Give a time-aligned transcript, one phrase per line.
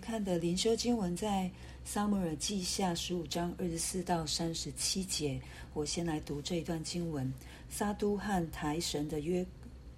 [0.00, 1.50] 看的灵修经文在
[1.84, 5.40] 撒母耳记下十五章二十四到三十七节。
[5.74, 7.32] 我先来读这一段经文：
[7.68, 9.46] 撒督和抬神的约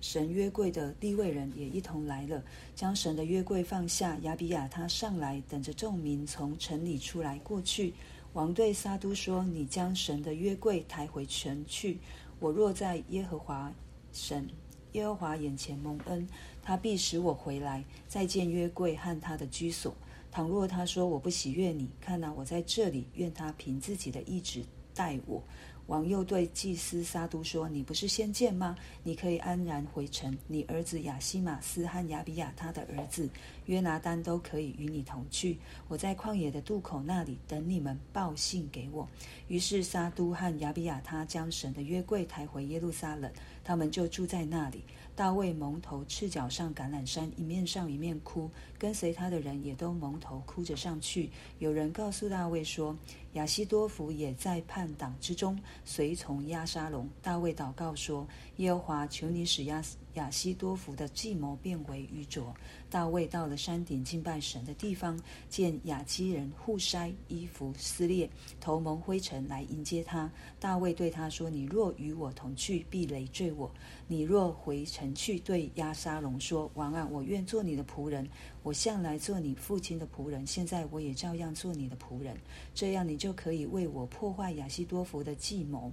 [0.00, 2.42] 神约柜的利未人也一同来了，
[2.74, 4.18] 将神的约柜放下。
[4.22, 7.94] 亚比亚他上来，等着众民从城里出来过去。
[8.32, 11.98] 王对撒督说：“你将神的约柜抬回城去。
[12.40, 13.72] 我若在耶和华
[14.12, 14.48] 神
[14.92, 16.26] 耶和华眼前蒙恩，
[16.62, 19.94] 他必使我回来，再见约柜和他的居所。
[20.30, 24.64] 倘若他说我不喜悦你，看哪，我在这里，愿他凭自己的意志
[24.94, 25.42] 待我。”
[25.88, 28.76] 王又对祭司撒督说：“你不是先见吗？
[29.02, 30.34] 你可以安然回城。
[30.46, 33.28] 你儿子亚希玛斯和亚比亚他的儿子
[33.66, 35.58] 约拿单都可以与你同去。
[35.88, 39.06] 我在旷野的渡口那里等你们报信给我。”
[39.48, 43.30] 于是撒督和亚比亚他将神的约柜抬回耶路撒冷，
[43.64, 44.84] 他们就住在那里。
[45.14, 48.48] 大卫蒙头赤脚上橄榄山，一面上一面哭，
[48.78, 51.28] 跟随他的人也都蒙头哭着上去。
[51.58, 52.96] 有人告诉大卫说
[53.32, 58.26] ：“亚希多弗也在叛党之中，随从押沙龙。”大卫祷告说
[58.58, 59.82] ：“耶和华，求你使亚
[60.14, 62.54] 亚希多弗的计谋变为愚拙。”
[62.90, 68.28] 大卫到了山顶敬拜神的地方，见亚基人户筛衣服撕裂，
[68.60, 70.30] 头蒙灰尘来迎接他。
[70.60, 73.70] 大卫对他说：“你若与我同去，必累赘我；
[74.06, 78.28] 你若回城去，对押沙龙说：王啊，我愿做你的仆人，
[78.62, 82.36] 我向来做你父亲的仆人，现在我也照样做你的仆人。
[82.74, 85.92] 这样，你就可以为我破坏亚西多弗的计谋。”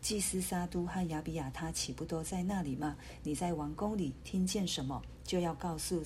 [0.00, 2.96] 祭司撒督和亚比亚他岂不都在那里吗？
[3.22, 6.02] 你在王宫里听见什么，就要告诉。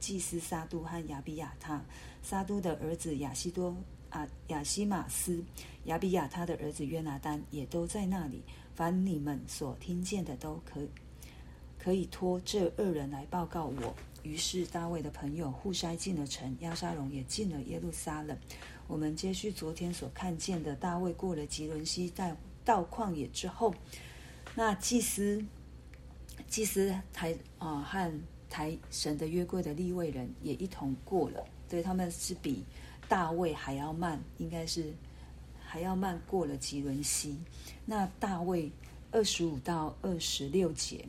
[0.00, 1.84] 祭司撒督和亚比亚他，
[2.22, 3.76] 撒督的儿子亚西多
[4.10, 5.44] 啊，亚西玛斯，
[5.84, 8.42] 亚比亚他的儿子约拿单也都在那里。
[8.74, 10.80] 凡你们所听见的，都可
[11.78, 13.94] 可以托这二人来报告我。
[14.26, 18.36] 于是大卫的朋友互筛进了城，押沙龙也进了耶路撒冷。
[18.88, 23.74] 我们接续昨天所看见的，大卫过了吉伦西，在到旷野之后，
[24.54, 25.44] 那祭司
[26.48, 28.20] 祭司台啊和。
[28.48, 32.64] 台神的约柜的立位人也一同过了，所以，他们是比
[33.08, 34.94] 大卫还要慢，应该是
[35.60, 37.36] 还要慢过了吉伦西。
[37.84, 38.70] 那大卫
[39.10, 41.04] 二十五到二十六节，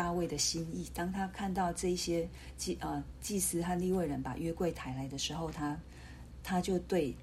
[0.00, 5.78] 大卫的心意，当他看到这些祭呃祭司和利未人把约柜抬来的时候，他
[6.42, 7.14] 他就对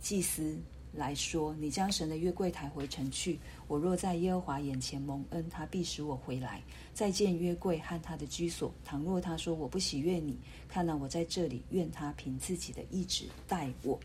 [0.00, 0.58] 祭司。
[0.96, 3.38] 来说，你将神的约柜抬回城去。
[3.66, 6.62] 我若在耶和华眼前蒙恩，他必使我回来，
[6.92, 8.72] 再见约柜和他的居所。
[8.84, 13.98] 倘若他说我不喜悦你，看到我在这里，愿他凭自己的意志待我。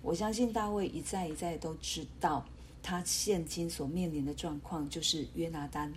[0.00, 2.42] 我相信大卫一再一再都知道，
[2.82, 5.92] 他现今所面临的状况，就是约拿单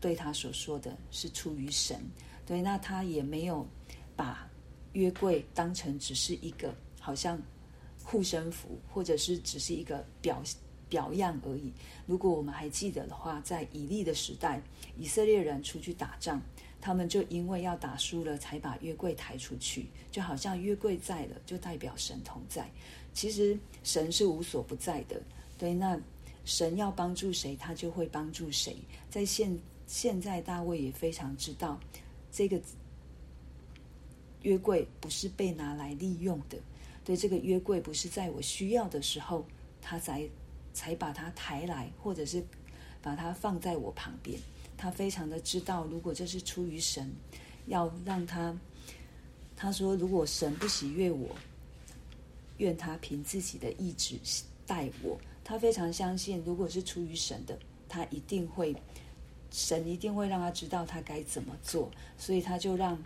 [0.00, 2.00] 对他所说的是出于神。
[2.46, 3.66] 对，那他也没有
[4.16, 4.48] 把
[4.92, 7.40] 约柜当成只是一个好像。
[8.02, 10.42] 护身符，或者是只是一个表
[10.88, 11.70] 表样而已。
[12.06, 14.60] 如果我们还记得的话，在以利的时代，
[14.98, 16.42] 以色列人出去打仗，
[16.80, 22.68] 他们就因为要打输了，才把约柜抬出去，就好像约柜在了，就代表神同在。
[23.12, 25.22] 其实神是无所不在的，
[25.56, 25.96] 对，那
[26.44, 28.76] 神要帮助谁，他就会帮助谁。
[29.08, 29.56] 在现
[29.90, 31.80] 现在，大卫也非常知道，
[32.30, 32.60] 这个
[34.42, 36.56] 约柜不是被拿来利用的。
[37.04, 39.44] 对，这个约柜不是在我需要的时候，
[39.82, 40.24] 他才
[40.72, 42.40] 才把它抬来，或者是
[43.02, 44.38] 把它放在我旁边。
[44.76, 47.10] 他非常的知道，如果这是出于神，
[47.66, 48.56] 要让他，
[49.56, 51.34] 他说，如果神不喜悦我，
[52.58, 54.16] 愿他凭自己的意志
[54.68, 55.20] 待我。
[55.42, 57.58] 他非常相信，如果是出于神的，
[57.88, 58.72] 他一定会，
[59.50, 63.02] 神一定会让他知道他该怎么做，所以他就让。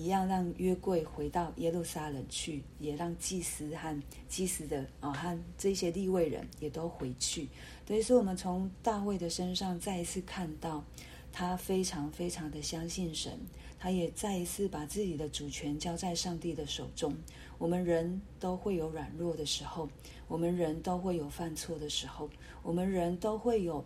[0.00, 7.48] 一样让约柜回到耶路撒冷去，也让祭司和祭司的啊、和这些立位人也都回去。
[7.84, 10.84] 所以说，我们从大卫的身上再一次看到，
[11.32, 13.40] 他非常非常的相信神，
[13.76, 17.12] 他也再一次把自己的主权交在上帝的手中。
[17.58, 19.88] 我们人都会有软弱的时候，
[20.28, 22.30] 我们人都会有犯错的时候，
[22.62, 23.84] 我们人都会有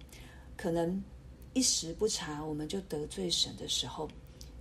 [0.59, 1.03] 可能
[1.55, 4.09] 一时不察，我们就得罪神的时候。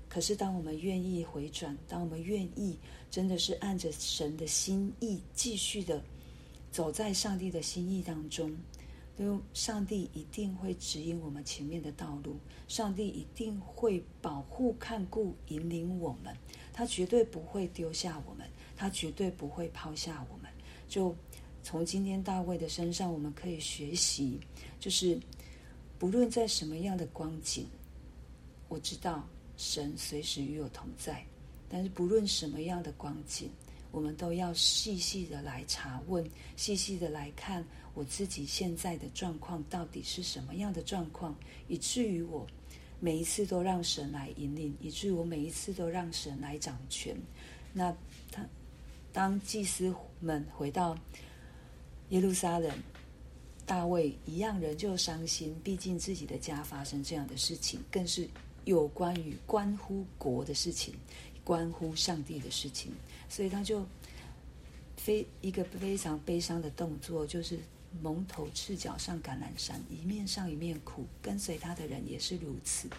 [0.10, 2.78] 可是，当我们愿意回转，当我们愿意
[3.10, 6.04] 真的是按着神的心意继续的
[6.70, 8.54] 走在上帝的心意当中，
[9.18, 12.36] 就上帝一定会指引我们前面的道路，
[12.68, 16.36] 上帝一定会保护、看顾、引领我们，
[16.74, 18.46] 他绝对不会丢下我们，
[18.76, 20.52] 他绝对不会抛下我们。
[20.90, 21.16] 就
[21.64, 24.38] 从今天大卫的身上，我们可以学习，
[24.78, 25.18] 就是
[26.02, 27.68] 不论在什么样的光景，
[28.70, 29.24] 我知道。
[29.56, 31.24] 神随时与我同在，
[31.70, 33.52] 但是不论什么样的光景，
[33.92, 37.64] 我们都要细细的来查问，细细的来看
[37.94, 41.36] 我自己现在的状况到底是什么样的状况，
[41.68, 42.48] 以至于我
[43.00, 47.16] 每一次都让神来引领，以至于我每一次都让神来掌权。
[47.72, 47.96] 那
[48.32, 48.44] 他
[49.14, 50.98] 当祭司们回到
[52.10, 52.76] 耶路撒冷。
[53.72, 58.28] 大卫一样人就伤心，毕竟自己的家发生这样的事情，更是
[58.66, 60.94] 有关于关乎国的事情，
[61.42, 62.92] 关乎上帝的事情，
[63.30, 63.86] 所以他就
[64.98, 67.58] 非一个非常悲伤的动作，就是
[68.02, 72.90] 蒙头赤脚上橄榄山，一面上一面哭，跟随他的人也是如此。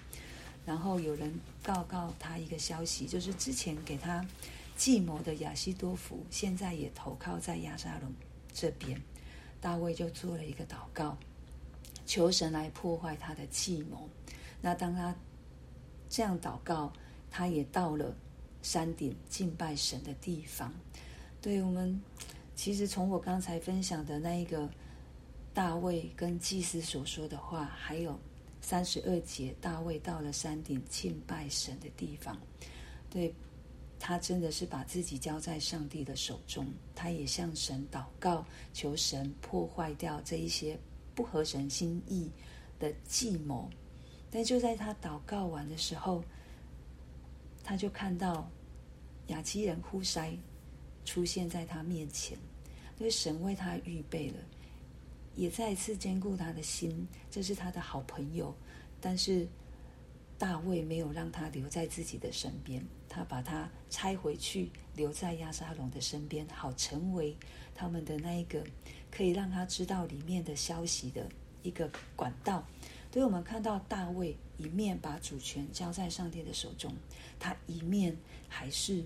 [0.64, 4.26] 然后有人告告他一个消息，就是之前给他
[4.74, 8.10] 计谋的亚希多弗，现在也投靠在亚沙龙
[8.54, 8.98] 这边。
[9.62, 11.16] 大卫就做了一个祷告，
[12.04, 14.08] 求神来破坏他的计谋。
[14.60, 15.14] 那当他
[16.08, 16.92] 这样祷告，
[17.30, 18.12] 他也到了
[18.60, 20.74] 山顶敬拜神的地方。
[21.40, 22.02] 对我们，
[22.56, 24.68] 其实从我刚才分享的那一个
[25.54, 28.18] 大卫跟祭司所说的话，还有
[28.60, 32.36] 三十二节，大卫到了山顶敬拜神的地方，
[33.08, 33.32] 对。
[34.04, 38.44] 他真的是把自己交在上帝的手中，他也向神祷告，
[38.74, 40.76] 求神破坏掉这一些
[41.14, 42.28] 不合神心意
[42.80, 43.70] 的计谋。
[44.28, 46.24] 但就在他祷告完的时候，
[47.62, 48.50] 他就看到
[49.28, 50.36] 雅基人呼塞
[51.04, 52.36] 出现在他面前，
[52.98, 54.38] 因为神为他预备了，
[55.36, 57.06] 也再一次坚固他的心。
[57.30, 58.52] 这是他的好朋友，
[59.00, 59.46] 但是
[60.42, 62.84] 大卫没有让他留在自己的身边。
[63.08, 67.36] 他把他拆回去，留在亚沙龙的身边，好成为
[67.76, 68.60] 他们的那一个
[69.08, 71.28] 可以让他知道里面的消息的
[71.62, 72.66] 一个管道。
[73.12, 76.92] 所以我们看到大卫一面把主权交在上帝的手中，
[77.38, 78.16] 他一面
[78.48, 79.04] 还是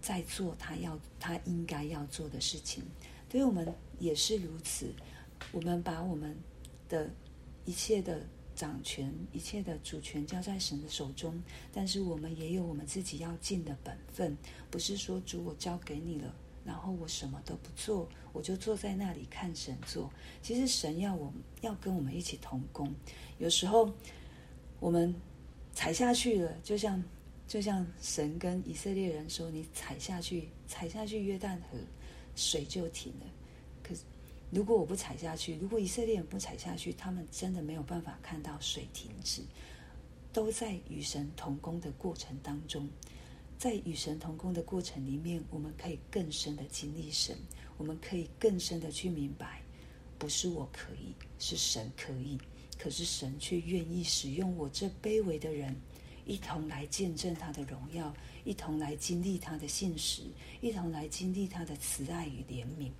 [0.00, 2.84] 在做他要他应该要做的事情。
[3.28, 4.94] 所以我们也是如此，
[5.50, 6.36] 我们把我们
[6.88, 7.10] 的
[7.64, 8.24] 一切的。
[8.58, 11.40] 掌权一切的主权交在神的手中，
[11.72, 14.36] 但是我们也有我们自己要尽的本分，
[14.68, 16.34] 不是说主我交给你了，
[16.64, 20.10] 然后我什么都不做，我就坐在那里看神做。
[20.42, 22.92] 其实神要我们要跟我们一起同工，
[23.38, 23.88] 有时候
[24.80, 25.14] 我们
[25.72, 27.00] 踩下去了，就像
[27.46, 31.78] 就像神跟以色列人说：“你踩下去，踩下去约旦河，
[32.34, 33.26] 水就停了。”
[33.84, 34.00] 可是。
[34.50, 39.42] 如果我不踩下去，如果以色列人不踩下去，他们真的没有办法看到水停止。
[40.32, 42.88] 都在与神同工的过程当中，
[43.58, 47.36] 在与神同工的过程里面，我们可以更深的经历神，
[47.76, 49.62] 我们可以更深的去明白，
[50.18, 52.38] 不是我可以，是神可以。
[52.78, 55.74] 可是神却愿意使用我这卑微的人，
[56.24, 60.22] 一同来见证他的荣耀，一同来经历他的信实，
[60.60, 62.92] 一同来经历他的慈爱与怜悯。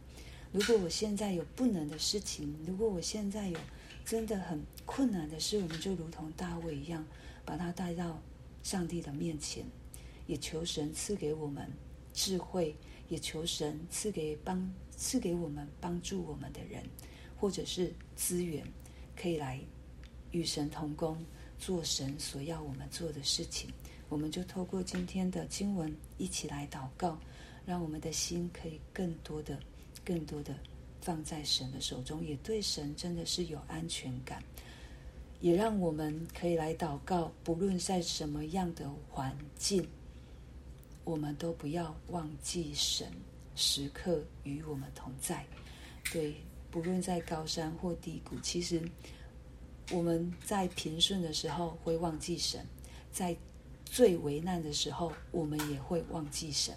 [0.53, 3.59] 如果我现在有不能的事情，如果我现在有
[4.05, 7.07] 真的很困难的事，我们就如同大卫一样，
[7.45, 8.19] 把他带到
[8.63, 9.65] 上帝的面前，
[10.27, 11.71] 也求神赐给我们
[12.15, 12.75] 智慧，
[13.09, 16.83] 也求神赐给帮赐给我们帮助我们的人，
[17.37, 18.67] 或者是资源，
[19.15, 19.61] 可以来
[20.31, 21.23] 与神同工，
[21.59, 23.71] 做神所要我们做的事情。
[24.09, 27.19] 我们就透过今天的经文一起来祷告，
[27.67, 29.61] 让我们的心可以更多的。
[30.09, 30.55] 更多的
[31.03, 34.43] 放在神的手中，也对神真的是有安全感，
[35.41, 37.31] 也让我们可以来祷告。
[37.45, 39.87] 不论在什么样的环境，
[41.05, 43.13] 我们都不要忘记神
[43.55, 45.45] 时刻与我们同在。
[46.11, 46.35] 对，
[46.71, 48.81] 不论在高山或低谷，其实
[49.93, 52.67] 我们在平顺的时候会忘记神，
[53.13, 53.37] 在
[53.85, 56.75] 最危难的时候，我们也会忘记神，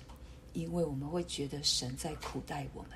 [0.51, 2.91] 因为我们会觉得神在苦待我们。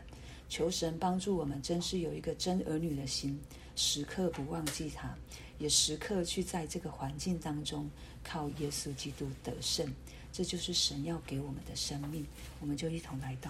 [0.48, 3.40] 求神帮助我们，真是有一个真儿女的心，
[3.76, 5.16] 时刻不忘记他，
[5.58, 7.90] 也时刻去在这个环境当中
[8.24, 9.92] 靠耶稣基督得胜。
[10.32, 12.26] 这就是神要给我们的生命。
[12.60, 13.50] 我们就一同来到。